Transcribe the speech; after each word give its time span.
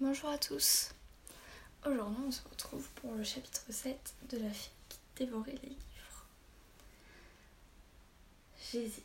Bonjour 0.00 0.30
à 0.30 0.38
tous. 0.38 0.90
Aujourd'hui, 1.84 2.22
on 2.24 2.30
se 2.30 2.48
retrouve 2.48 2.88
pour 2.90 3.16
le 3.16 3.24
chapitre 3.24 3.64
7 3.68 4.14
de 4.30 4.38
la 4.38 4.50
fille 4.50 4.70
qui 4.88 4.98
dévorait 5.16 5.58
les 5.60 5.70
livres. 5.70 6.24
Gésir. 8.70 9.02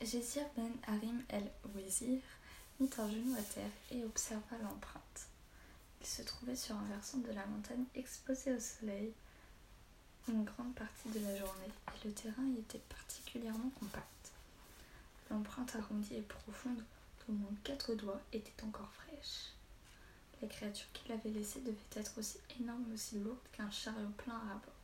Gésir 0.00 0.46
Ben 0.56 0.72
Harim 0.86 1.22
el-Wazir 1.28 2.22
mit 2.80 2.88
un 2.96 3.10
genou 3.10 3.36
à 3.38 3.42
terre 3.42 3.70
et 3.90 4.02
observa 4.02 4.56
l'empreinte. 4.62 5.26
Il 6.00 6.06
se 6.06 6.22
trouvait 6.22 6.56
sur 6.56 6.74
un 6.74 6.86
versant 6.86 7.18
de 7.18 7.32
la 7.32 7.44
montagne 7.44 7.84
exposé 7.94 8.54
au 8.54 8.60
soleil 8.60 9.12
une 10.26 10.44
grande 10.44 10.74
partie 10.74 11.10
de 11.10 11.20
la 11.20 11.36
journée 11.36 11.68
et 12.02 12.08
le 12.08 12.14
terrain 12.14 12.46
y 12.56 12.60
était 12.60 12.82
particulièrement 12.88 13.70
compact. 13.78 14.32
L'empreinte 15.30 15.76
arrondie 15.76 16.14
et 16.14 16.22
profonde 16.22 16.82
d'au 17.28 17.34
moins 17.34 17.54
quatre 17.62 17.94
doigts 17.94 18.20
était 18.32 18.64
encore 18.64 18.90
fraîche. 18.92 19.52
La 20.40 20.48
créature 20.48 20.86
qu'il 20.92 21.12
avait 21.12 21.30
laissée 21.30 21.60
devait 21.60 21.76
être 21.94 22.16
aussi 22.18 22.38
énorme 22.60 22.84
et 22.90 22.94
aussi 22.94 23.18
lourde 23.18 23.38
qu'un 23.52 23.70
chariot 23.70 24.08
plein 24.16 24.36
à 24.36 24.54
bord. 24.54 24.74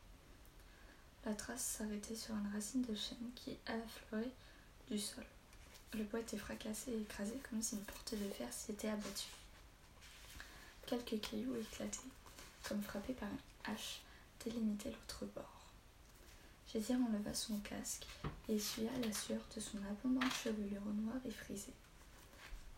La 1.25 1.33
trace 1.33 1.63
s'arrêtait 1.63 2.15
sur 2.15 2.35
une 2.35 2.53
racine 2.53 2.83
de 2.83 2.93
chêne 2.93 3.31
qui 3.35 3.57
affleurait 3.65 4.31
du 4.91 4.99
sol. 4.99 5.25
Le 5.93 6.03
bois 6.03 6.19
était 6.19 6.37
fracassé 6.37 6.91
et 6.91 7.01
écrasé 7.01 7.39
comme 7.49 7.61
si 7.61 7.75
une 7.75 7.83
porte 7.83 8.13
de 8.13 8.29
fer 8.29 8.51
s'y 8.51 8.73
était 8.73 8.89
abattue. 8.89 9.31
Quelques 10.85 11.19
cailloux 11.21 11.55
éclatés, 11.55 11.99
comme 12.67 12.83
frappés 12.83 13.13
par 13.13 13.29
une 13.29 13.73
hache, 13.73 14.01
délimitaient 14.43 14.91
l'autre 14.91 15.25
bord. 15.33 15.63
Gésir 16.71 16.97
enleva 16.97 17.33
son 17.33 17.57
casque 17.59 18.05
et 18.49 18.55
essuya 18.55 18.91
la 19.01 19.13
sueur 19.13 19.41
de 19.55 19.61
son 19.61 19.77
abondante 19.89 20.33
chevelure 20.33 20.85
noire 20.85 21.21
et 21.25 21.31
frisée. 21.31 21.73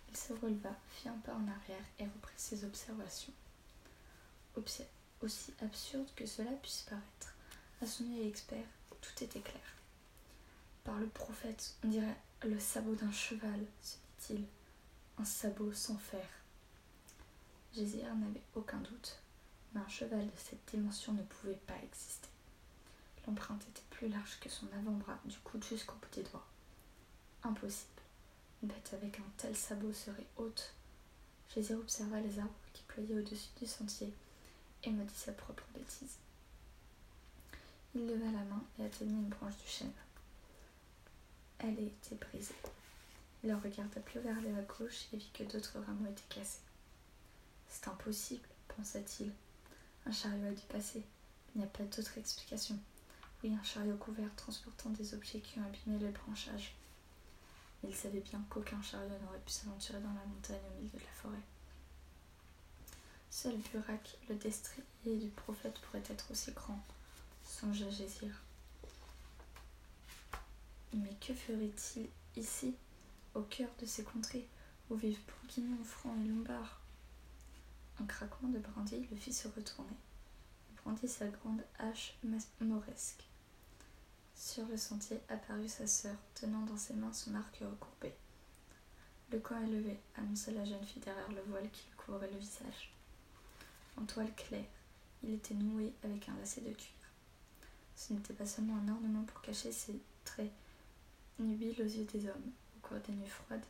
Il 0.09 0.17
se 0.17 0.33
releva, 0.33 0.75
fit 0.89 1.09
un 1.09 1.17
pas 1.19 1.33
en 1.33 1.47
arrière 1.47 1.85
et 1.99 2.05
reprit 2.05 2.33
ses 2.37 2.63
observations. 2.63 3.33
Aussi 4.55 5.53
absurde 5.61 6.07
que 6.15 6.25
cela 6.25 6.51
puisse 6.51 6.83
paraître, 6.83 7.35
à 7.81 7.85
son 7.85 8.03
œil 8.05 8.27
expert, 8.27 8.65
tout 9.01 9.23
était 9.23 9.39
clair. 9.39 9.61
Par 10.83 10.99
le 10.99 11.07
prophète, 11.07 11.75
on 11.83 11.89
dirait 11.89 12.17
le 12.43 12.59
sabot 12.59 12.95
d'un 12.95 13.11
cheval, 13.11 13.65
se 13.81 13.97
dit-il, 14.19 14.45
un 15.17 15.25
sabot 15.25 15.73
sans 15.73 15.97
fer. 15.97 16.25
Gésir 17.73 18.15
n'avait 18.15 18.41
aucun 18.55 18.79
doute, 18.79 19.19
mais 19.73 19.81
un 19.81 19.87
cheval 19.89 20.25
de 20.25 20.37
cette 20.37 20.65
dimension 20.71 21.13
ne 21.13 21.23
pouvait 21.23 21.59
pas 21.67 21.77
exister. 21.83 22.29
L'empreinte 23.27 23.63
était 23.69 23.83
plus 23.89 24.07
large 24.07 24.39
que 24.39 24.49
son 24.49 24.67
avant-bras, 24.73 25.19
du 25.25 25.37
coude 25.39 25.63
jusqu'au 25.63 25.95
bout 25.95 26.15
des 26.15 26.23
doigts. 26.23 26.47
Impossible. 27.43 27.96
Une 28.61 28.69
bête 28.69 28.93
avec 28.93 29.19
un 29.19 29.31
tel 29.37 29.55
sabot 29.55 29.93
serait 29.93 30.27
haute. 30.37 30.73
Gésir 31.53 31.77
observa 31.77 32.19
les 32.19 32.39
arbres 32.39 32.53
qui 32.73 32.83
ployaient 32.83 33.19
au-dessus 33.19 33.49
du 33.59 33.65
sentier 33.65 34.11
et 34.83 34.91
me 34.91 35.03
dit 35.03 35.15
sa 35.15 35.31
propre 35.31 35.63
bêtise. 35.73 36.17
Il 37.95 38.05
leva 38.07 38.25
la 38.25 38.43
main 38.43 38.63
et 38.79 38.85
atteignit 38.85 39.13
une 39.13 39.29
branche 39.29 39.57
du 39.57 39.67
chêne. 39.67 39.91
Elle 41.59 41.79
était 41.79 42.15
brisée. 42.15 42.55
Il 43.43 43.53
regarda 43.53 44.01
plus 44.01 44.19
vers 44.19 44.41
la 44.41 44.61
gauche 44.61 45.07
et 45.13 45.17
vit 45.17 45.31
que 45.33 45.43
d'autres 45.43 45.79
rameaux 45.79 46.09
étaient 46.09 46.35
cassés. 46.35 46.59
C'est 47.67 47.87
impossible, 47.87 48.47
pensa-t-il. 48.75 49.31
Un 50.05 50.11
chariot 50.11 50.47
a 50.47 50.51
dû 50.51 50.65
passer. 50.69 51.03
Il 51.53 51.59
n'y 51.59 51.63
a 51.63 51.69
pas 51.69 51.83
d'autre 51.83 52.17
explication. 52.17 52.77
Oui, 53.43 53.53
un 53.53 53.63
chariot 53.63 53.97
couvert 53.97 54.33
transportant 54.35 54.89
des 54.91 55.13
objets 55.13 55.39
qui 55.39 55.59
ont 55.59 55.63
abîmé 55.63 55.99
le 55.99 56.11
branchage. 56.11 56.75
Il 57.83 57.95
savait 57.95 58.21
bien 58.21 58.43
qu'aucun 58.49 58.81
chariot 58.81 59.17
n'aurait 59.23 59.39
pu 59.39 59.51
s'aventurer 59.51 59.99
dans 59.99 60.13
la 60.13 60.25
montagne 60.25 60.59
au 60.71 60.81
milieu 60.81 60.97
de 60.97 61.03
la 61.03 61.11
forêt. 61.21 61.43
Seul 63.29 63.57
Burak, 63.57 64.17
le 64.29 64.35
destrier 64.35 64.83
du 65.05 65.29
prophète, 65.29 65.79
pourrait 65.81 66.03
être 66.09 66.31
aussi 66.31 66.51
grand, 66.51 66.83
songea 67.43 67.89
Gésir. 67.89 68.41
Mais 70.93 71.13
que 71.21 71.33
ferait-il 71.33 72.09
ici, 72.35 72.75
au 73.35 73.41
cœur 73.41 73.69
de 73.79 73.85
ces 73.85 74.03
contrées, 74.03 74.47
où 74.89 74.95
vivent 74.95 75.19
bourguignons, 75.27 75.83
francs 75.83 76.17
et 76.23 76.27
lombards 76.27 76.81
Un 77.99 78.05
craquement 78.05 78.49
de 78.49 78.59
brindille 78.59 79.07
le 79.11 79.17
fit 79.17 79.33
se 79.33 79.47
retourner. 79.47 79.97
Il 80.71 80.75
brandit 80.77 81.07
sa 81.07 81.27
grande 81.27 81.63
hache 81.77 82.15
mauresque. 82.61 83.23
Sur 84.39 84.67
le 84.67 84.77
sentier 84.77 85.19
apparut 85.29 85.67
sa 85.67 85.87
sœur, 85.87 86.15
tenant 86.35 86.61
dans 86.61 86.77
ses 86.77 86.93
mains 86.93 87.11
son 87.11 87.33
arc 87.33 87.57
recourbé. 87.59 88.13
Le 89.31 89.39
coin 89.39 89.63
est 89.63 89.67
levé, 89.67 89.99
annonça 90.15 90.51
la 90.51 90.63
jeune 90.63 90.85
fille 90.85 91.01
derrière 91.01 91.31
le 91.31 91.41
voile 91.49 91.67
qui 91.71 91.87
lui 91.87 91.97
couvrait 91.97 92.29
le 92.31 92.37
visage. 92.37 92.93
En 93.99 94.05
toile 94.05 94.31
claire, 94.35 94.63
il 95.23 95.33
était 95.33 95.55
noué 95.55 95.91
avec 96.03 96.29
un 96.29 96.35
lacet 96.35 96.61
de 96.61 96.71
cuir. 96.71 96.93
Ce 97.95 98.13
n'était 98.13 98.35
pas 98.35 98.45
seulement 98.45 98.77
un 98.77 98.91
ornement 98.91 99.23
pour 99.23 99.41
cacher 99.41 99.71
ses 99.71 99.99
traits 100.23 100.51
nubiles 101.39 101.81
aux 101.81 101.89
yeux 101.89 102.05
des 102.05 102.29
hommes. 102.29 102.51
Au 102.77 102.87
cours 102.87 102.99
des 102.99 103.13
nuits 103.13 103.27
froides, 103.27 103.65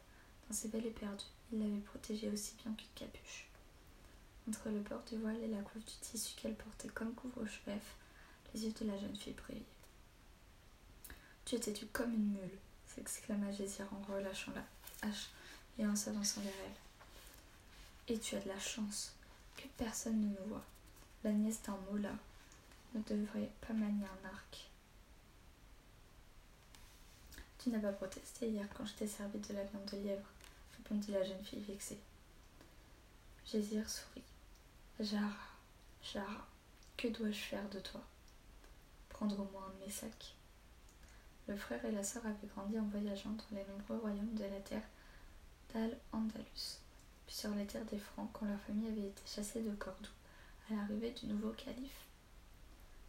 dans 0.48 0.56
ses 0.56 0.68
vallées 0.68 0.92
perdues, 0.92 1.24
il 1.54 1.60
l'avait 1.60 1.80
protégée 1.80 2.30
aussi 2.30 2.56
bien 2.62 2.74
qu'une 2.74 2.94
capuche. 2.94 3.48
Entre 4.50 4.70
le 4.70 4.82
bord 4.82 5.02
du 5.10 5.18
voile 5.18 5.42
et 5.42 5.48
la 5.48 5.62
coiffe 5.62 5.86
du 5.86 5.96
tissu 6.02 6.36
qu'elle 6.36 6.56
portait 6.56 6.90
comme 6.90 7.14
couvre-chef, 7.14 7.96
les 8.54 8.66
yeux 8.66 8.74
de 8.82 8.86
la 8.86 8.98
jeune 8.98 9.16
fille 9.16 9.34
brillaient. 9.34 9.77
Tu 11.48 11.56
étais 11.56 11.72
tu 11.72 11.86
comme 11.86 12.14
une 12.14 12.34
mule, 12.34 12.58
s'exclama 12.94 13.50
Gésir 13.54 13.86
en 13.94 14.14
relâchant 14.14 14.52
la 14.54 15.08
hache 15.08 15.30
et 15.80 15.88
en 15.88 15.96
s'avançant 15.96 16.42
vers 16.42 16.52
elle. 16.66 18.14
Et 18.14 18.20
tu 18.20 18.36
as 18.36 18.42
de 18.42 18.50
la 18.50 18.60
chance 18.60 19.14
que 19.56 19.66
personne 19.78 20.20
ne 20.20 20.28
nous 20.28 20.50
voit. 20.50 20.66
La 21.24 21.32
nièce 21.32 21.62
d'un 21.62 21.78
mola 21.90 22.12
ne 22.94 23.02
devrait 23.04 23.50
pas 23.66 23.72
manier 23.72 24.04
un 24.04 24.28
arc. 24.28 24.70
Tu 27.60 27.70
n'as 27.70 27.80
pas 27.80 27.94
protesté 27.94 28.50
hier 28.50 28.68
quand 28.76 28.86
je 28.86 28.96
t'ai 28.96 29.08
servi 29.08 29.40
de 29.40 29.54
la 29.54 29.64
viande 29.64 29.90
de 29.90 30.00
lièvre, 30.00 30.28
répondit 30.76 31.12
la 31.12 31.24
jeune 31.24 31.46
fille 31.46 31.64
vexée. 31.64 32.00
Gésir 33.46 33.90
sourit. 33.90 34.22
Jara, 35.00 35.32
Jara, 36.04 36.46
que 36.98 37.08
dois-je 37.08 37.40
faire 37.40 37.70
de 37.70 37.80
toi? 37.80 38.02
Prendre 39.08 39.40
au 39.40 39.50
moins 39.54 39.68
un 39.68 39.80
de 39.80 39.86
mes 39.86 39.92
sacs 39.92 40.37
le 41.48 41.56
frère 41.56 41.84
et 41.86 41.92
la 41.92 42.04
sœur 42.04 42.26
avaient 42.26 42.48
grandi 42.54 42.78
en 42.78 42.86
voyageant 42.86 43.32
dans 43.32 43.58
les 43.58 43.66
nombreux 43.66 43.98
royaumes 43.98 44.34
de 44.34 44.44
la 44.44 44.60
terre 44.60 44.84
d'Al-Andalus, 45.74 46.80
puis 47.26 47.36
sur 47.36 47.54
les 47.56 47.66
terres 47.66 47.86
des 47.86 48.00
Francs 48.00 48.30
quand 48.34 48.46
leur 48.46 48.60
famille 48.60 48.90
avait 48.90 49.08
été 49.08 49.22
chassée 49.26 49.62
de 49.62 49.72
Cordoue 49.76 50.10
à 50.70 50.76
l'arrivée 50.76 51.12
du 51.12 51.28
nouveau 51.28 51.52
calife. 51.52 52.06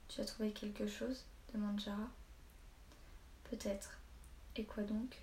Tu 0.09 0.21
as 0.21 0.25
trouvé 0.25 0.53
quelque 0.53 0.87
chose? 0.87 1.25
demande 1.53 1.81
Jara. 1.81 2.09
Peut-être. 3.51 3.99
Et 4.57 4.65
quoi 4.65 4.83
donc? 4.83 5.17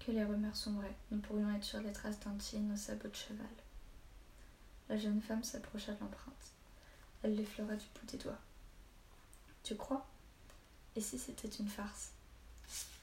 Que 0.00 0.12
les 0.12 0.24
rumeurs 0.24 0.56
sont 0.56 0.72
vraies. 0.72 0.96
Nous 1.10 1.18
pourrions 1.18 1.54
être 1.54 1.64
sur 1.64 1.80
les 1.80 1.92
traces 1.92 2.20
d'un 2.20 2.36
tien 2.36 2.60
au 2.72 2.76
sabot 2.76 3.08
de 3.08 3.14
cheval. 3.14 3.46
La 4.88 4.98
jeune 4.98 5.20
femme 5.20 5.42
s'approcha 5.42 5.92
de 5.92 6.00
l'empreinte. 6.00 6.52
Elle 7.22 7.36
l'effleura 7.36 7.74
du 7.74 7.86
bout 7.94 8.06
des 8.06 8.18
doigts. 8.18 8.40
Tu 9.62 9.76
crois? 9.76 10.06
Et 10.96 11.00
si 11.00 11.18
c'était 11.18 11.48
une 11.48 11.68
farce? 11.68 12.12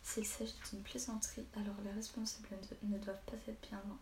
S'il 0.03 0.25
s'agit 0.25 0.55
d'une 0.69 0.81
plaisanterie, 0.81 1.45
alors 1.55 1.75
les 1.83 1.91
responsables 1.91 2.49
ne 2.83 2.97
doivent 2.97 3.25
pas 3.25 3.37
être 3.47 3.69
bien 3.69 3.81
loin. 3.85 3.97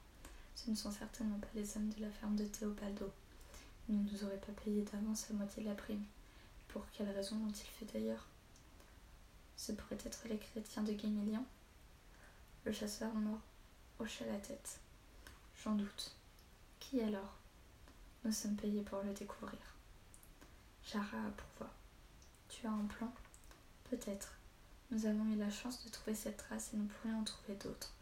Ce 0.56 0.70
ne 0.70 0.76
sont 0.76 0.92
certainement 0.92 1.40
pas 1.40 1.48
les 1.56 1.78
hommes 1.78 1.90
de 1.90 2.02
la 2.02 2.10
ferme 2.10 2.36
de 2.36 2.46
Théobaldo. 2.46 3.12
Ils 3.88 4.04
ne 4.04 4.10
nous 4.10 4.24
auraient 4.24 4.38
pas 4.38 4.52
payé 4.64 4.84
d'avance 4.84 5.30
la 5.30 5.36
moitié 5.36 5.64
de 5.64 5.70
la 5.70 5.76
prime. 5.76 6.04
Pour 6.70 6.86
quelle 6.92 7.10
raison 7.10 7.38
l'ont-ils 7.38 7.66
fait 7.66 7.86
d'ailleurs? 7.94 8.28
Ce 9.58 9.72
pourrait 9.72 9.98
être 10.06 10.28
les 10.30 10.38
chrétiens 10.38 10.84
de 10.84 10.94
Guémilian 10.94 11.46
Le 12.66 12.72
chasseur 12.72 13.14
mort 13.14 13.42
hocha 14.00 14.26
la 14.26 14.40
tête. 14.40 14.80
J'en 15.64 15.76
doute. 15.76 16.16
Qui 16.80 17.02
alors? 17.02 17.36
Nous 18.24 18.31
sommes 18.31 18.56
payés 18.56 18.81
pour 18.81 19.02
le 19.02 19.13
découvrir. 19.13 19.60
Jara 20.84 21.28
approuva. 21.28 21.72
Tu 22.48 22.66
as 22.66 22.72
un 22.72 22.86
plan? 22.86 23.12
Peut-être. 23.90 24.38
Nous 24.91 25.06
avons 25.06 25.25
eu 25.25 25.36
la 25.36 25.51
chance 25.51 25.83
de 25.86 25.89
trouver 25.89 26.15
cette 26.15 26.38
trace 26.38 26.71
et 26.74 26.77
nous 26.77 26.86
pourrions 26.86 27.19
en 27.19 27.24
trouver 27.24 27.56
d'autres. 27.56 27.94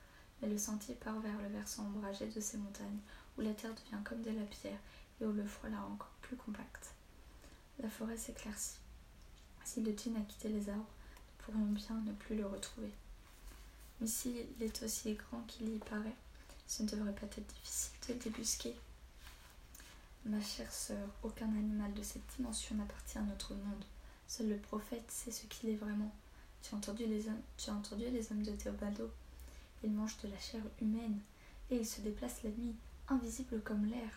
Mais 0.41 0.47
le 0.47 0.57
sentier 0.57 0.95
part 0.95 1.19
vers 1.19 1.37
le 1.41 1.49
versant 1.49 1.85
ombragé 1.85 2.27
de 2.27 2.39
ces 2.39 2.57
montagnes, 2.57 2.99
où 3.37 3.41
la 3.41 3.53
terre 3.53 3.73
devient 3.73 4.01
comme 4.05 4.21
de 4.21 4.31
la 4.31 4.45
pierre 4.45 4.79
et 5.19 5.25
où 5.25 5.33
le 5.33 5.45
froid 5.45 5.69
la 5.69 5.81
rend 5.81 5.93
encore 5.93 6.13
plus 6.21 6.37
compacte. 6.37 6.91
La 7.79 7.89
forêt 7.89 8.15
s'éclaircit. 8.15 8.77
Si 9.65 9.81
le 9.81 9.91
djinn 9.91 10.15
a 10.15 10.21
quitté 10.21 10.47
les 10.47 10.69
arbres, 10.69 10.85
nous 10.85 11.45
pourrions 11.45 11.65
bien 11.65 12.01
ne 12.05 12.13
plus 12.13 12.37
le 12.37 12.45
retrouver. 12.45 12.91
Mais 13.99 14.07
s'il 14.07 14.37
est 14.61 14.83
aussi 14.83 15.15
grand 15.15 15.41
qu'il 15.41 15.75
y 15.75 15.79
paraît, 15.79 16.15
ce 16.67 16.83
ne 16.83 16.87
devrait 16.87 17.15
pas 17.15 17.25
être 17.25 17.47
difficile 17.47 17.91
de 18.07 18.13
le 18.13 18.19
débusquer. 18.19 18.75
Ma 20.25 20.41
chère 20.41 20.71
sœur, 20.71 21.09
aucun 21.23 21.47
animal 21.47 21.93
de 21.93 22.03
cette 22.03 22.25
dimension 22.37 22.75
n'appartient 22.75 23.17
à 23.17 23.21
notre 23.21 23.53
monde. 23.53 23.83
Seul 24.27 24.49
le 24.49 24.57
prophète 24.57 25.11
sait 25.11 25.31
ce 25.31 25.45
qu'il 25.47 25.69
est 25.69 25.75
vraiment. 25.75 26.13
Tu 26.67 26.75
as 26.75 26.77
entendu 26.77 27.05
les 27.05 27.27
hommes, 27.27 27.41
entendu 27.69 28.09
les 28.09 28.29
hommes 28.29 28.43
de 28.43 28.51
Théobaldo 28.51 29.09
Ils 29.83 29.91
mangent 29.91 30.17
de 30.21 30.27
la 30.27 30.37
chair 30.37 30.61
humaine 30.81 31.17
et 31.71 31.77
ils 31.77 31.85
se 31.85 32.01
déplacent 32.01 32.43
la 32.43 32.49
nuit. 32.49 32.75
invisible 33.07 33.61
comme 33.61 33.85
l'air. 33.85 34.09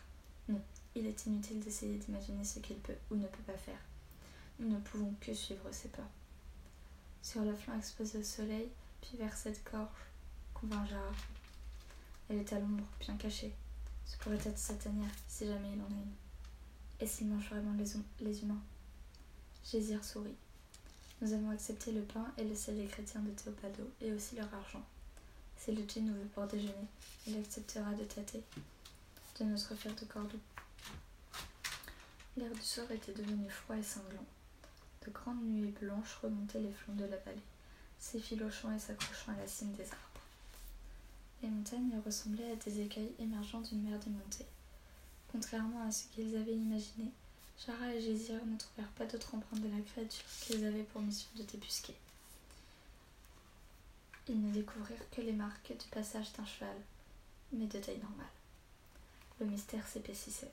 Non, 0.49 0.61
il 0.97 1.07
est 1.07 1.27
inutile 1.27 1.61
d'essayer 1.61 1.97
d'imaginer 1.97 2.43
ce 2.43 2.59
qu'il 2.59 2.79
peut 2.79 2.97
ou 3.09 3.15
ne 3.15 3.27
peut 3.29 3.43
pas 3.47 3.57
faire. 3.57 3.79
Nous 4.59 4.69
ne 4.69 4.81
pouvons 4.81 5.15
que 5.21 5.33
suivre 5.33 5.71
ses 5.71 5.91
pas. 5.91 6.09
Sur 7.23 7.43
le 7.43 7.55
flanc 7.55 7.77
exposé 7.79 8.19
au 8.19 8.25
soleil, 8.25 8.69
puis 9.01 9.17
vers 9.17 9.37
cette 9.37 9.63
gorge, 9.71 9.87
convint 10.53 10.85
Jara. 10.87 11.13
Elle 12.29 12.39
est 12.39 12.53
à 12.53 12.59
l'ombre, 12.59 12.85
bien 12.99 13.17
cachée. 13.17 13.55
Ce 14.07 14.17
pourrait 14.17 14.43
être 14.45 14.59
satanière, 14.59 15.13
si 15.29 15.47
jamais 15.47 15.73
il 15.75 15.81
en 15.81 15.85
a 15.85 15.89
une. 15.89 16.17
Et 16.99 17.07
s'il 17.07 17.29
mange 17.29 17.49
vraiment 17.49 17.75
les, 17.75 17.93
les 18.25 18.43
humains? 18.43 18.63
Gésir 19.65 20.05
sourit. 20.05 20.35
Nous 21.21 21.33
avons 21.35 21.51
accepté 21.51 21.93
le 21.93 22.01
pain 22.01 22.27
et 22.39 22.45
le 22.45 22.55
sel 22.55 22.77
des 22.77 22.87
chrétiens 22.87 23.21
de 23.21 23.31
Théopado, 23.31 23.91
et 24.01 24.13
aussi 24.13 24.37
leur 24.37 24.53
argent. 24.55 24.83
Si 25.59 25.73
le 25.73 25.83
djinn 25.87 26.07
nous 26.07 26.15
veut 26.15 26.29
pour 26.35 26.47
déjeuner, 26.47 26.87
il 27.27 27.37
acceptera 27.39 27.93
de 27.93 28.05
tâter 28.05 28.43
de 29.39 29.45
notre 29.45 29.75
fer 29.75 29.95
de 29.95 30.05
Cordoue. 30.07 30.39
L'air 32.37 32.51
du 32.53 32.63
soir 32.63 32.91
était 32.91 33.13
devenu 33.13 33.51
froid 33.51 33.77
et 33.77 33.83
cinglant. 33.83 34.25
De 35.07 35.11
grandes 35.11 35.45
nuées 35.45 35.75
blanches 35.81 36.19
remontaient 36.23 36.61
les 36.61 36.73
flancs 36.73 36.95
de 36.95 37.05
la 37.05 37.17
vallée, 37.19 37.43
s'effilochant 37.99 38.75
et 38.75 38.79
s'accrochant 38.79 39.33
à 39.33 39.37
la 39.37 39.47
cime 39.47 39.73
des 39.73 39.85
arbres. 39.85 40.21
Les 41.43 41.49
montagnes 41.49 42.01
ressemblaient 42.05 42.53
à 42.53 42.57
des 42.57 42.81
écueils 42.81 43.13
émergeant 43.19 43.61
d'une 43.61 43.83
mer 43.83 43.99
démontée. 43.99 44.47
Contrairement 45.33 45.87
à 45.87 45.91
ce 45.91 46.05
qu'ils 46.09 46.37
avaient 46.37 46.57
imaginé, 46.57 47.11
Chara 47.67 47.93
et 47.93 48.01
Gésir 48.01 48.43
ne 48.47 48.57
trouvèrent 48.57 48.93
pas 48.93 49.05
d'autre 49.05 49.35
empreinte 49.35 49.61
de 49.61 49.69
la 49.69 49.83
créature 49.83 50.25
qu'ils 50.41 50.65
avaient 50.65 50.83
pour 50.83 51.03
mission 51.03 51.29
de 51.37 51.43
débusquer. 51.43 51.95
Ils 54.29 54.41
ne 54.41 54.51
découvrirent 54.51 55.11
que 55.11 55.21
les 55.21 55.35
marques 55.35 55.77
du 55.77 55.87
passage 55.91 56.33
d'un 56.33 56.47
cheval, 56.47 56.77
mais 57.53 57.67
de 57.67 57.79
taille 57.79 57.99
normale. 57.99 58.27
Le 59.41 59.47
mystère 59.47 59.87
s'épaississait. 59.87 60.53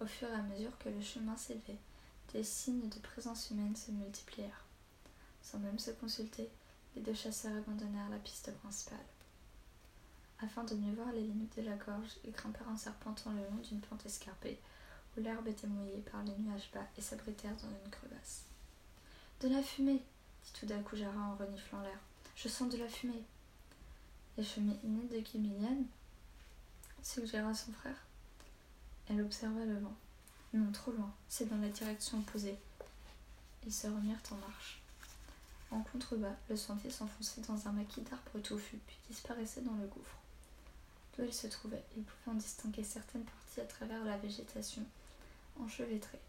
Au 0.00 0.06
fur 0.06 0.28
et 0.28 0.32
à 0.32 0.42
mesure 0.42 0.78
que 0.78 0.88
le 0.88 1.02
chemin 1.02 1.36
s'élevait, 1.36 1.76
des 2.32 2.44
signes 2.44 2.88
de 2.88 2.98
présence 3.00 3.50
humaine 3.50 3.76
se 3.76 3.90
multiplièrent. 3.90 4.64
Sans 5.42 5.58
même 5.58 5.78
se 5.78 5.90
consulter, 5.90 6.48
les 6.96 7.02
deux 7.02 7.14
chasseurs 7.14 7.56
abandonnèrent 7.56 8.08
la 8.08 8.18
piste 8.18 8.50
principale. 8.62 8.98
Afin 10.40 10.64
de 10.64 10.74
mieux 10.74 10.94
voir 10.94 11.12
les 11.12 11.22
limites 11.22 11.58
de 11.58 11.68
la 11.68 11.76
gorge, 11.76 12.16
ils 12.24 12.32
grimpèrent 12.32 12.68
en 12.70 12.78
serpentant 12.78 13.32
le 13.32 13.42
long 13.42 13.62
d'une 13.62 13.80
pente 13.80 14.06
escarpée, 14.06 14.58
où 15.16 15.20
l'herbe 15.20 15.48
était 15.48 15.66
mouillée 15.66 16.02
par 16.10 16.22
les 16.22 16.36
nuages 16.38 16.70
bas 16.72 16.86
et 16.96 17.00
s'abritèrent 17.00 17.56
dans 17.56 17.70
une 17.70 17.90
crevasse. 17.90 18.44
De 19.40 19.48
la 19.48 19.62
fumée 19.62 20.02
dit 20.44 20.52
tout 20.58 20.66
d'un 20.66 20.82
coup 20.82 20.96
Jara 20.96 21.20
en 21.20 21.36
reniflant 21.36 21.80
l'air. 21.82 21.98
Je 22.36 22.48
sens 22.48 22.70
de 22.72 22.76
la 22.76 22.88
fumée. 22.88 23.22
Les 24.36 24.44
cheminées 24.44 25.08
de 25.10 25.20
Kimilian 25.20 25.84
suggéra 27.02 27.54
son 27.54 27.72
frère. 27.72 28.04
Elle 29.08 29.20
observa 29.20 29.64
le 29.64 29.78
vent. 29.78 29.96
Non, 30.52 30.70
trop 30.72 30.92
loin, 30.92 31.12
c'est 31.28 31.48
dans 31.48 31.58
la 31.58 31.68
direction 31.68 32.18
opposée. 32.18 32.56
Ils 33.66 33.72
se 33.72 33.86
remirent 33.86 34.22
en 34.30 34.36
marche. 34.36 34.80
En 35.70 35.80
contrebas, 35.80 36.36
le 36.48 36.56
sentier 36.56 36.90
s'enfonçait 36.90 37.42
dans 37.42 37.68
un 37.68 37.72
maquis 37.72 38.00
d'arbres 38.00 38.40
touffus, 38.42 38.78
puis 38.86 38.96
disparaissait 39.08 39.60
dans 39.60 39.74
le 39.74 39.86
gouffre. 39.86 40.16
D'où 41.18 41.24
il 41.24 41.34
se 41.34 41.48
trouvait, 41.48 41.82
ils 41.96 42.04
pouvaient 42.04 42.36
en 42.36 42.38
distinguer 42.38 42.84
certaines 42.84 43.24
parties 43.24 43.60
à 43.60 43.64
travers 43.64 44.04
la 44.04 44.16
végétation 44.18 44.82
enchevêtrée. 45.60 46.20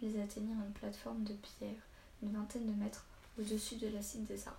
Ils 0.00 0.18
atteignirent 0.18 0.64
une 0.64 0.72
plateforme 0.72 1.22
de 1.24 1.34
pierre, 1.34 1.82
une 2.22 2.32
vingtaine 2.32 2.66
de 2.66 2.82
mètres 2.82 3.04
au-dessus 3.38 3.76
de 3.76 3.88
la 3.88 4.00
cime 4.00 4.24
des 4.24 4.48
arbres. 4.48 4.58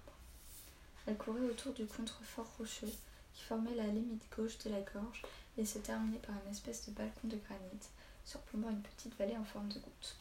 Elle 1.07 1.17
courait 1.17 1.41
autour 1.41 1.73
du 1.73 1.87
contrefort 1.87 2.51
rocheux 2.59 2.93
qui 3.33 3.41
formait 3.41 3.73
la 3.73 3.87
limite 3.87 4.27
gauche 4.37 4.59
de 4.59 4.69
la 4.69 4.81
gorge 4.81 5.23
et 5.57 5.65
se 5.65 5.79
terminait 5.79 6.19
par 6.19 6.35
une 6.45 6.51
espèce 6.51 6.85
de 6.87 6.91
balcon 6.91 7.27
de 7.27 7.37
granit 7.37 7.89
surplombant 8.23 8.69
une 8.69 8.83
petite 8.83 9.17
vallée 9.17 9.37
en 9.37 9.43
forme 9.43 9.69
de 9.69 9.79
goutte. 9.79 10.15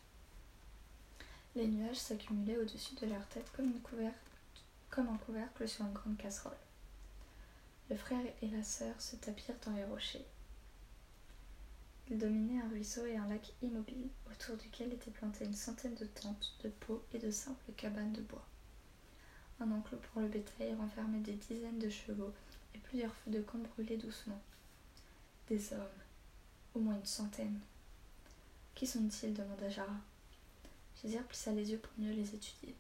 Les 1.55 1.67
nuages 1.67 1.99
s'accumulaient 1.99 2.57
au-dessus 2.57 2.95
de 2.95 3.07
leur 3.07 3.27
tête 3.27 3.53
comme 3.53 5.09
un 5.09 5.19
couvercle 5.19 5.69
sur 5.69 5.85
une 5.85 5.93
grande 5.93 6.17
casserole. 6.17 6.57
Le 7.91 7.97
frère 7.97 8.25
et 8.41 8.47
la 8.47 8.63
sœur 8.63 9.01
se 9.01 9.17
tapirent 9.17 9.59
dans 9.67 9.75
les 9.75 9.85
rochers. 9.85 10.25
Ils 12.09 12.19
dominaient 12.19 12.63
un 12.63 12.69
ruisseau 12.69 13.05
et 13.05 13.17
un 13.17 13.27
lac 13.27 13.53
immobile 13.63 14.09
autour 14.31 14.57
duquel 14.57 14.93
étaient 14.93 15.11
plantées 15.11 15.45
une 15.45 15.55
centaine 15.55 15.97
de 15.97 16.05
tentes, 16.05 16.55
de 16.63 16.69
pots 16.69 17.03
et 17.13 17.19
de 17.19 17.33
simples 17.33 17.73
cabanes 17.77 18.13
de 18.13 18.23
bois. 18.23 18.47
Un 19.59 19.73
enclos 19.73 19.99
pour 19.99 20.23
le 20.23 20.29
bétail 20.29 20.73
renfermait 20.75 21.19
des 21.19 21.33
dizaines 21.33 21.81
de 21.81 21.91
chevaux 21.91 22.33
et 22.77 22.79
plusieurs 22.79 23.15
feux 23.15 23.33
de 23.33 23.43
camp 23.43 23.59
brûlaient 23.59 23.97
doucement. 23.97 24.41
Des 25.49 25.73
hommes, 25.73 25.81
au 26.75 26.79
moins 26.79 26.95
une 26.95 27.05
centaine. 27.05 27.59
Qui 28.77 28.87
sont-ils? 28.87 29.35
demanda 29.35 29.69
Jara. 29.69 29.99
Gésir 31.03 31.25
plissa 31.25 31.51
les 31.51 31.73
yeux 31.73 31.79
pour 31.79 31.93
mieux 31.99 32.13
les 32.13 32.35
étudier. 32.37 32.77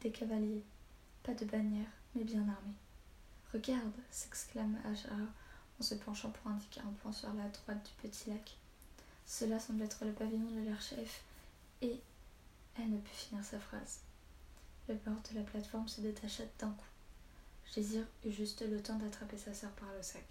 Des 0.00 0.12
cavaliers, 0.12 0.62
pas 1.24 1.34
de 1.34 1.44
bannière, 1.44 1.90
mais 2.14 2.22
bien 2.22 2.42
armés. 2.42 2.83
Regarde, 3.54 3.92
s'exclama 4.10 4.80
Jara 4.94 5.28
en 5.78 5.82
se 5.84 5.94
penchant 5.94 6.30
pour 6.30 6.50
indiquer 6.50 6.80
un 6.80 6.92
point 7.00 7.12
sur 7.12 7.32
la 7.34 7.48
droite 7.48 7.86
du 7.86 8.08
petit 8.08 8.30
lac. 8.30 8.56
Cela 9.24 9.60
semble 9.60 9.82
être 9.82 10.04
le 10.04 10.12
pavillon 10.12 10.50
de 10.50 10.68
leur 10.68 10.80
chef, 10.82 11.22
et 11.80 12.00
elle 12.76 12.90
ne 12.90 12.98
put 12.98 13.14
finir 13.14 13.44
sa 13.44 13.60
phrase. 13.60 14.00
Le 14.88 14.96
bord 14.96 15.22
de 15.30 15.38
la 15.38 15.44
plateforme 15.44 15.86
se 15.86 16.00
détacha 16.00 16.42
d'un 16.58 16.70
coup. 16.70 16.84
Gésir 17.72 18.04
eut 18.24 18.32
juste 18.32 18.68
le 18.68 18.82
temps 18.82 18.98
d'attraper 18.98 19.38
sa 19.38 19.54
sœur 19.54 19.70
par 19.70 19.92
le 19.96 20.02
sac. 20.02 20.26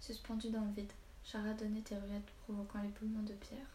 Suspendue 0.00 0.48
dans 0.48 0.64
le 0.64 0.72
vide, 0.72 0.92
Chara 1.24 1.52
donnait 1.52 1.82
des 1.82 1.98
ruettes 1.98 2.32
provoquant 2.44 2.80
les 2.80 2.88
poumons 2.88 3.22
de 3.22 3.34
pierre. 3.34 3.68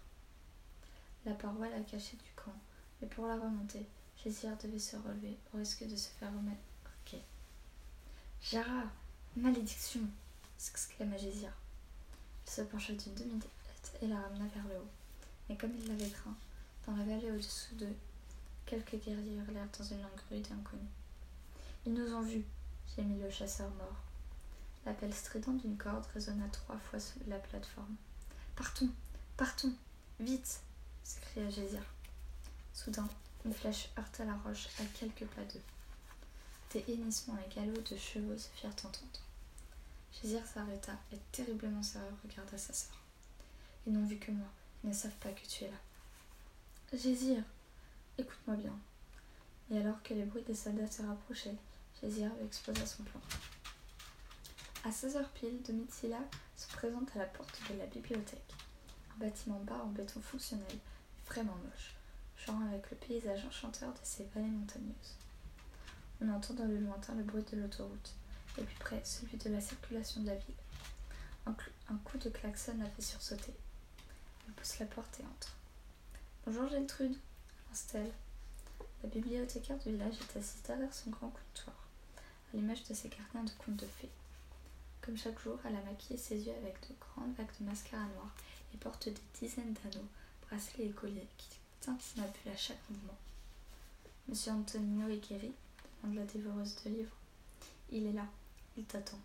La 1.23 1.35
paroi 1.35 1.69
la 1.69 1.81
cachait 1.81 2.17
du 2.17 2.31
camp, 2.35 2.55
mais 2.99 3.07
pour 3.09 3.27
la 3.27 3.35
remonter, 3.35 3.85
Gésir 4.23 4.57
devait 4.57 4.79
se 4.79 4.95
relever 4.95 5.37
au 5.53 5.57
risque 5.57 5.87
de 5.87 5.95
se 5.95 6.09
faire 6.09 6.29
remarquer. 6.29 7.21
Jara 8.41 8.83
Malédiction 9.35 10.01
s'exclama 10.57 11.17
Gésir. 11.17 11.51
Il 12.45 12.51
se 12.51 12.61
pencha 12.61 12.93
d'une 12.93 13.15
demi-tête 13.15 13.97
et 14.01 14.07
la 14.07 14.19
ramena 14.21 14.45
vers 14.53 14.63
le 14.65 14.75
haut. 14.79 14.91
Mais 15.49 15.57
comme 15.57 15.75
il 15.77 15.87
l'avait 15.87 16.09
craint, 16.09 16.35
dans 16.85 16.95
la 16.95 17.03
vallée 17.03 17.31
au-dessous 17.31 17.75
d'eux, 17.75 17.95
Quelques 18.65 18.95
guerriers 18.95 19.37
hurlèrent 19.37 19.69
dans 19.77 19.85
une 19.85 20.01
langue 20.01 20.21
rude 20.31 20.47
et 20.49 20.53
inconnue. 20.53 20.89
Ils 21.85 21.93
nous 21.93 22.13
ont 22.15 22.23
vus, 22.23 22.43
gémit 22.95 23.21
le 23.21 23.29
chasseur 23.29 23.69
mort. 23.75 24.01
L'appel 24.85 25.13
strident 25.13 25.53
d'une 25.53 25.77
corde 25.77 26.05
résonna 26.15 26.47
trois 26.51 26.77
fois 26.77 26.99
sous 26.99 27.19
la 27.27 27.37
plateforme. 27.37 27.95
Partons, 28.55 28.89
partons, 29.37 29.73
vite 30.19 30.61
s'écria 31.03 31.47
Gésir. 31.51 31.83
Soudain, 32.73 33.07
une 33.45 33.53
flèche 33.53 33.89
heurta 33.99 34.25
la 34.25 34.35
roche 34.37 34.67
à 34.79 34.85
quelques 34.99 35.27
pas 35.27 35.43
d'eux. 35.43 35.61
Des 36.75 36.83
hennissements 36.93 37.37
et 37.37 37.55
galops 37.55 37.89
de 37.89 37.95
chevaux 37.95 38.37
se 38.37 38.49
firent 38.49 38.69
entendre. 38.83 39.21
Gésir 40.21 40.45
s'arrêta 40.45 40.91
et, 41.13 41.17
terriblement 41.31 41.81
sérieux, 41.81 42.13
regarda 42.21 42.57
sa 42.57 42.73
sœur. 42.73 42.99
Ils 43.87 43.93
n'ont 43.93 44.05
vu 44.05 44.17
que 44.17 44.31
moi, 44.31 44.47
ils 44.83 44.89
ne 44.89 44.93
savent 44.93 45.15
pas 45.21 45.31
que 45.31 45.47
tu 45.47 45.63
es 45.63 45.71
là. 45.71 45.77
Gésir 46.91 47.41
Écoute-moi 48.17 48.57
bien. 48.57 48.77
Et 49.71 49.77
alors 49.77 50.03
que 50.03 50.13
les 50.13 50.25
bruits 50.25 50.43
des 50.43 50.53
soldats 50.53 50.91
se 50.91 51.01
rapprochaient, 51.01 51.55
Gésir 52.01 52.29
exposa 52.43 52.85
son 52.85 53.03
plan. 53.03 53.21
À 54.83 54.91
16 54.91 55.15
heures 55.15 55.29
pile, 55.29 55.61
Domitila 55.61 56.19
se 56.57 56.67
présente 56.73 57.15
à 57.15 57.19
la 57.19 57.25
porte 57.27 57.57
de 57.71 57.79
la 57.79 57.85
bibliothèque. 57.85 58.53
Un 59.15 59.23
bâtiment 59.23 59.61
bas 59.61 59.81
en 59.81 59.91
béton 59.91 60.19
fonctionnel, 60.19 60.77
vraiment 61.25 61.55
moche, 61.55 61.95
genre 62.45 62.61
avec 62.63 62.91
le 62.91 62.97
paysage 62.97 63.45
enchanteur 63.45 63.93
de 63.93 63.99
ces 64.03 64.25
vallées 64.35 64.47
montagneuses. 64.47 65.15
On 66.21 66.29
entend 66.29 66.53
dans 66.53 66.65
le 66.65 66.79
lointain 66.79 67.13
le 67.15 67.23
bruit 67.23 67.43
de 67.51 67.57
l'autoroute, 67.57 68.13
et 68.57 68.63
puis 68.63 68.75
près 68.79 69.01
celui 69.03 69.37
de 69.37 69.49
la 69.49 69.59
circulation 69.59 70.21
de 70.21 70.27
la 70.27 70.35
ville. 70.35 70.55
Un, 71.45 71.97
coup 72.03 72.17
de 72.17 72.29
klaxon 72.29 72.73
la 72.79 72.89
fait 72.89 73.01
sursauter. 73.01 73.53
Elle 74.47 74.53
pousse 74.53 74.79
la 74.79 74.85
porte 74.85 75.19
et 75.19 75.23
entre. 75.23 75.55
Bonjour 76.45 76.67
Gertrude, 76.69 77.17
la 79.03 79.09
bibliothécaire 79.09 79.77
du 79.79 79.91
village 79.91 80.15
est 80.15 80.39
assise 80.39 80.61
derrière 80.63 80.93
son 80.93 81.09
grand 81.09 81.29
comptoir, 81.29 81.75
à 82.15 82.55
l'image 82.57 82.83
de 82.85 82.93
ses 82.93 83.09
gardiens 83.09 83.43
de 83.43 83.51
contes 83.59 83.75
de 83.75 83.85
fées. 83.85 84.09
Comme 85.01 85.17
chaque 85.17 85.39
jour, 85.39 85.59
elle 85.65 85.75
a 85.75 85.81
maquillé 85.83 86.17
ses 86.17 86.37
yeux 86.37 86.55
avec 86.63 86.79
de 86.87 86.95
grandes 86.99 87.35
vagues 87.35 87.59
de 87.59 87.65
mascara 87.65 88.03
noir 88.15 88.33
et 88.73 88.77
porte 88.77 89.09
des 89.09 89.21
dizaines 89.39 89.73
d'anneaux, 89.73 90.07
bracelets 90.47 90.87
et 90.87 90.91
colliers 90.91 91.27
qui 91.37 91.49
tintinent 91.81 92.23
à 92.23 92.57
chaque 92.57 92.89
mouvement. 92.89 93.17
Monsieur 94.27 94.53
Antonino 94.53 95.07
est 95.09 95.17
demande 96.05 96.15
la 96.15 96.25
dévoreuse 96.25 96.75
de 96.83 96.89
livres. 96.91 97.15
Il 97.91 98.05
est 98.05 98.13
là, 98.13 98.25
il 98.77 98.85
t'attend. 98.85 99.19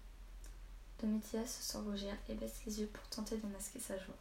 Domitia 1.01 1.47
se 1.47 1.63
sent 1.63 1.79
rougir 1.79 2.15
et 2.29 2.35
baisse 2.35 2.61
les 2.67 2.81
yeux 2.81 2.87
pour 2.87 3.07
tenter 3.09 3.37
de 3.37 3.47
masquer 3.47 3.81
sa 3.81 3.99
joie. 3.99 4.17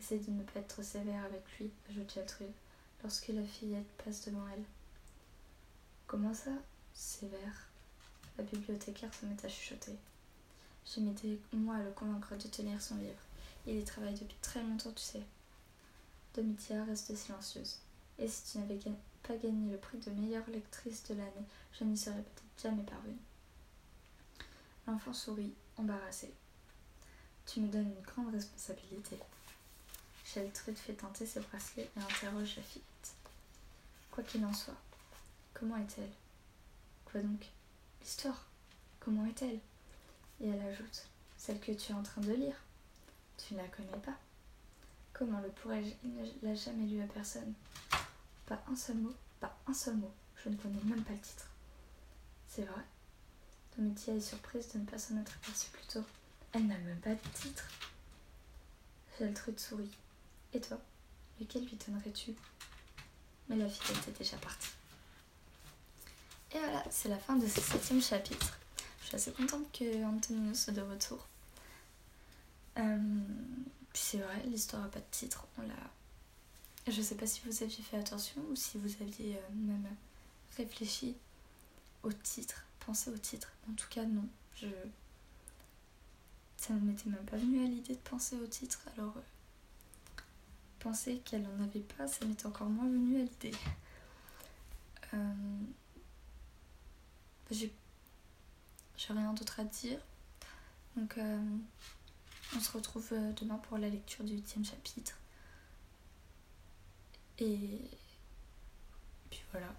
Essaye 0.00 0.20
de 0.20 0.30
ne 0.30 0.42
pas 0.42 0.60
être 0.60 0.82
sévère 0.82 1.24
avec 1.24 1.42
lui, 1.58 1.70
ajoute 1.90 2.12
Gertrude 2.12 2.52
lorsque 3.02 3.28
la 3.28 3.44
fillette 3.44 3.86
passe 4.04 4.26
devant 4.26 4.46
elle. 4.48 4.64
Comment 6.06 6.34
ça 6.34 6.50
Sévère? 6.94 7.68
La 8.38 8.44
bibliothécaire 8.44 9.12
se 9.14 9.26
met 9.26 9.44
à 9.44 9.48
chuchoter. 9.48 9.96
J'ai 10.84 11.00
mis 11.00 11.12
des 11.12 11.40
à 11.72 11.82
le 11.82 11.90
convaincre 11.92 12.36
de 12.36 12.48
tenir 12.48 12.80
son 12.80 12.96
livre. 12.96 13.22
Il 13.66 13.78
y 13.78 13.84
travaille 13.84 14.14
depuis 14.14 14.36
très 14.40 14.62
longtemps, 14.62 14.92
tu 14.92 15.02
sais. 15.02 15.22
Domitia 16.34 16.84
reste 16.84 17.14
silencieuse. 17.16 17.78
Et 18.18 18.28
si 18.28 18.52
tu 18.52 18.58
n'avais 18.58 18.78
pas 19.26 19.36
gagné 19.36 19.72
le 19.72 19.78
prix 19.78 19.98
de 19.98 20.10
meilleure 20.10 20.48
lectrice 20.48 21.04
de 21.04 21.14
l'année, 21.14 21.46
je 21.78 21.84
n'y 21.84 21.96
serais 21.96 22.14
peut-être 22.14 22.62
jamais 22.62 22.82
parvenue. 22.82 23.16
L'enfant 24.86 25.12
sourit, 25.12 25.52
embarrassé. 25.76 26.32
Tu 27.46 27.60
me 27.60 27.68
donnes 27.68 27.92
une 27.96 28.02
grande 28.02 28.32
responsabilité. 28.32 29.18
Geltrude 30.34 30.76
fait 30.76 30.94
tenter 30.94 31.26
ses 31.26 31.40
bracelets 31.40 31.90
et 31.96 32.00
interroge 32.00 32.56
la 32.56 32.62
fillette. 32.62 33.14
Quoi 34.10 34.24
qu'il 34.24 34.44
en 34.44 34.52
soit, 34.52 34.74
comment 35.54 35.76
est-elle? 35.76 36.10
Quoi 37.04 37.20
donc? 37.20 37.46
L'histoire. 38.00 38.46
Comment 39.00 39.26
est-elle? 39.26 39.60
Et 40.40 40.48
elle 40.48 40.62
ajoute 40.62 41.06
Celle 41.36 41.60
que 41.60 41.72
tu 41.72 41.92
es 41.92 41.94
en 41.94 42.02
train 42.02 42.20
de 42.20 42.32
lire. 42.32 42.56
Tu 43.38 43.54
ne 43.54 43.58
la 43.58 43.68
connais 43.68 44.02
pas. 44.04 44.16
Comment 45.12 45.40
le 45.40 45.48
pourrais-je? 45.48 45.90
Il 46.04 46.14
ne 46.14 46.48
l'a 46.48 46.54
jamais 46.54 46.86
lu 46.86 47.00
à 47.02 47.06
personne. 47.06 47.54
Pas 48.46 48.62
un 48.70 48.76
seul 48.76 48.96
mot, 48.96 49.14
pas 49.40 49.56
un 49.66 49.74
seul 49.74 49.96
mot. 49.96 50.12
Je 50.42 50.48
ne 50.48 50.56
connais 50.56 50.80
même 50.84 51.02
pas 51.02 51.12
le 51.12 51.20
titre. 51.20 51.46
C'est 52.48 52.62
vrai? 52.62 52.82
Domitia 53.76 54.14
est 54.14 54.20
surprise 54.20 54.68
de 54.72 54.78
ne 54.78 54.84
pas 54.84 54.98
s'en 54.98 55.18
être 55.18 55.34
aperçue 55.42 55.70
plus 55.70 55.86
tôt. 55.86 56.04
Elle 56.52 56.66
n'a 56.66 56.78
même 56.78 57.00
pas 57.00 57.14
de 57.14 57.28
titre. 57.34 57.68
Geltrude 59.18 59.58
sourit. 59.58 59.90
Et 60.54 60.60
toi? 60.60 60.78
Lequel 61.40 61.64
lui 61.64 61.76
donnerais-tu? 61.86 62.34
Mais 63.48 63.56
la 63.56 63.68
fille 63.68 63.96
était 63.96 64.12
déjà 64.12 64.36
partie. 64.38 64.70
Et 66.52 66.58
voilà, 66.58 66.84
c'est 66.90 67.08
la 67.08 67.18
fin 67.18 67.36
de 67.36 67.46
ce 67.46 67.60
septième 67.60 68.00
chapitre. 68.00 68.58
Je 69.00 69.06
suis 69.06 69.16
assez 69.16 69.32
contente 69.32 69.70
que 69.72 70.04
Antonino 70.04 70.54
soit 70.54 70.72
de 70.72 70.80
retour. 70.80 71.26
Euh, 72.78 72.98
c'est 73.92 74.18
vrai, 74.18 74.42
l'histoire 74.46 74.82
n'a 74.82 74.88
pas 74.88 75.00
de 75.00 75.04
titre. 75.10 75.46
On 75.58 75.62
l'a. 75.62 75.74
Je 76.88 77.02
sais 77.02 77.16
pas 77.16 77.26
si 77.26 77.40
vous 77.44 77.62
aviez 77.64 77.82
fait 77.82 77.98
attention 77.98 78.40
ou 78.48 78.54
si 78.54 78.78
vous 78.78 79.02
aviez 79.02 79.36
euh, 79.36 79.40
même 79.54 79.88
réfléchi 80.56 81.16
au 82.04 82.12
titre, 82.12 82.64
pensé 82.78 83.10
au 83.10 83.18
titre. 83.18 83.52
En 83.68 83.74
tout 83.74 83.88
cas, 83.88 84.04
non. 84.04 84.24
Je... 84.54 84.68
Ça 86.56 86.74
ne 86.74 86.80
m'était 86.80 87.10
même 87.10 87.24
pas 87.24 87.36
venu 87.36 87.64
à 87.64 87.68
l'idée 87.68 87.94
de 87.94 87.98
penser 87.98 88.36
au 88.36 88.46
titre, 88.46 88.80
alors 88.96 89.16
euh, 89.16 90.20
penser 90.78 91.20
qu'elle 91.24 91.42
n'en 91.42 91.64
avait 91.64 91.80
pas, 91.80 92.06
ça 92.06 92.24
m'était 92.24 92.46
encore 92.46 92.68
moins 92.68 92.86
venu 92.86 93.20
à 93.20 93.24
l'idée. 93.24 93.56
Euh, 95.14 95.34
j'ai 97.50 97.72
rien 99.08 99.32
d'autre 99.32 99.60
à 99.60 99.64
dire. 99.64 99.98
Donc, 100.96 101.18
on 102.56 102.60
se 102.60 102.72
retrouve 102.72 103.12
demain 103.36 103.56
pour 103.56 103.78
la 103.78 103.88
lecture 103.88 104.24
du 104.24 104.34
huitième 104.34 104.64
chapitre. 104.64 105.18
Et 107.38 107.80
puis 109.30 109.42
voilà. 109.52 109.74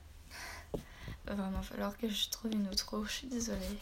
Vraiment 1.25 1.61
falloir 1.61 1.97
que 1.97 2.09
je 2.09 2.29
trouve 2.29 2.51
une 2.51 2.67
autre. 2.67 3.03
Je 3.05 3.11
suis 3.11 3.27
désolée. 3.27 3.77